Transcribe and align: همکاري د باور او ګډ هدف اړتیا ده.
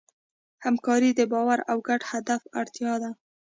همکاري 0.65 1.09
د 1.13 1.21
باور 1.31 1.59
او 1.71 1.77
ګډ 1.87 2.01
هدف 2.11 2.41
اړتیا 2.59 2.93
ده. 3.03 3.11